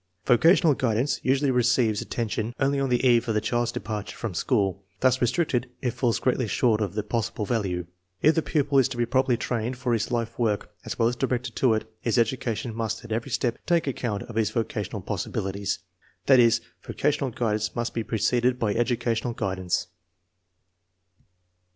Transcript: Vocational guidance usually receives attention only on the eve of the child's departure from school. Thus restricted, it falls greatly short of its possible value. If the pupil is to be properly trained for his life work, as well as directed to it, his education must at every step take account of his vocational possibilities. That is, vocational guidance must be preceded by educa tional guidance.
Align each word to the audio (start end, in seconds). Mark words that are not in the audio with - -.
Vocational 0.25 0.73
guidance 0.73 1.19
usually 1.21 1.51
receives 1.51 2.01
attention 2.01 2.55
only 2.59 2.79
on 2.79 2.89
the 2.89 3.05
eve 3.07 3.27
of 3.27 3.35
the 3.35 3.39
child's 3.39 3.71
departure 3.71 4.17
from 4.17 4.33
school. 4.33 4.83
Thus 4.99 5.21
restricted, 5.21 5.69
it 5.79 5.91
falls 5.91 6.17
greatly 6.17 6.47
short 6.47 6.81
of 6.81 6.97
its 6.97 7.07
possible 7.07 7.45
value. 7.45 7.85
If 8.19 8.33
the 8.33 8.41
pupil 8.41 8.79
is 8.79 8.87
to 8.87 8.97
be 8.97 9.05
properly 9.05 9.37
trained 9.37 9.77
for 9.77 9.93
his 9.93 10.09
life 10.09 10.39
work, 10.39 10.71
as 10.85 10.97
well 10.97 11.07
as 11.07 11.15
directed 11.15 11.55
to 11.57 11.75
it, 11.75 11.87
his 12.01 12.17
education 12.17 12.73
must 12.73 13.05
at 13.05 13.11
every 13.11 13.29
step 13.29 13.59
take 13.67 13.85
account 13.85 14.23
of 14.23 14.37
his 14.37 14.49
vocational 14.49 15.03
possibilities. 15.03 15.77
That 16.25 16.39
is, 16.39 16.61
vocational 16.81 17.29
guidance 17.29 17.75
must 17.75 17.93
be 17.93 18.01
preceded 18.03 18.57
by 18.57 18.73
educa 18.73 19.15
tional 19.21 19.35
guidance. 19.35 19.85